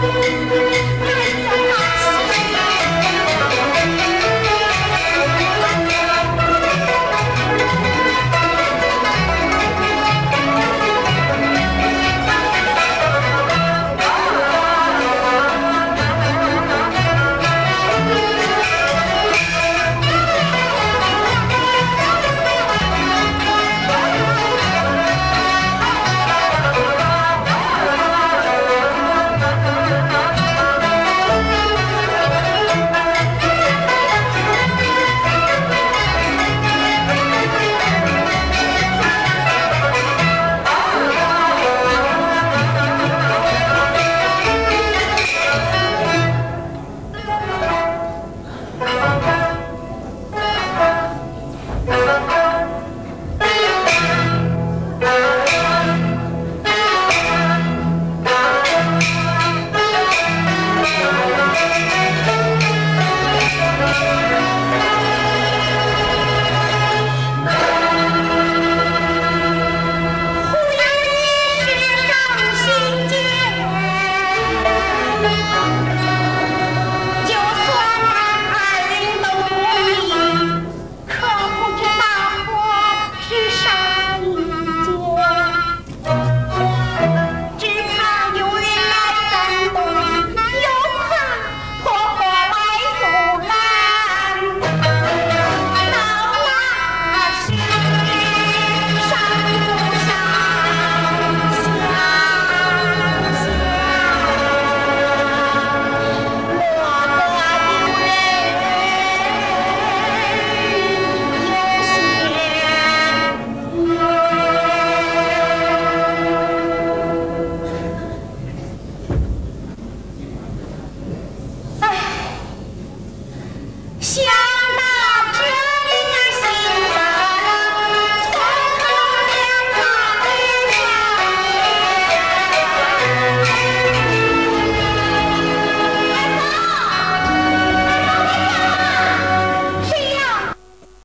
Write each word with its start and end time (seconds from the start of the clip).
Música 0.00 1.19